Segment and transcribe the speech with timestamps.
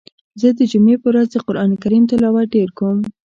[0.41, 2.97] زه د جمعی په ورځ د قرآن کریم تلاوت ډیر کوم.